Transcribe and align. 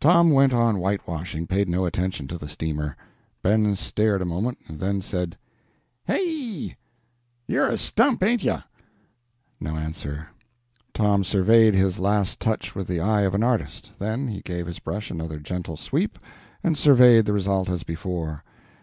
Tom 0.00 0.30
went 0.32 0.52
on 0.52 0.76
whitewashing 0.78 1.46
paid 1.46 1.66
no 1.66 1.86
attention 1.86 2.28
to 2.28 2.36
the 2.36 2.46
steamer. 2.46 2.94
Ben 3.42 3.74
stared 3.74 4.20
a 4.20 4.26
moment, 4.26 4.58
and 4.68 4.78
then 4.78 5.00
said 5.00 5.34
"Hi 6.06 6.18
yi! 6.18 6.76
You're 7.48 7.70
a 7.70 7.78
stump, 7.78 8.22
ain't 8.22 8.44
you!" 8.44 8.58
No 9.60 9.76
answer. 9.76 10.28
Tom 10.92 11.24
surveyed 11.24 11.72
his 11.74 11.98
last 11.98 12.38
touch 12.38 12.74
with 12.74 12.86
the 12.86 13.00
eye 13.00 13.22
of 13.22 13.34
an 13.34 13.42
artist; 13.42 13.92
then 13.98 14.28
he 14.28 14.42
gave 14.42 14.66
his 14.66 14.78
brush 14.78 15.10
another 15.10 15.38
gentle 15.38 15.78
sweep, 15.78 16.18
and 16.62 16.76
surveyed 16.76 17.24
the 17.24 17.32
result 17.32 17.70
as 17.70 17.82
before. 17.82 18.44